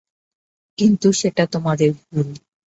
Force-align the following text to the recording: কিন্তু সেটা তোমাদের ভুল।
কিন্তু 0.77 1.07
সেটা 1.13 1.43
তোমাদের 1.53 1.89
ভুল। 2.01 2.27